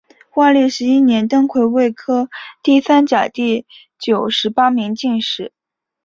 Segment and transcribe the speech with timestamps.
[0.33, 2.27] 万历十一年登癸未科
[2.63, 3.67] 第三甲第
[3.99, 5.53] 九十八名进士。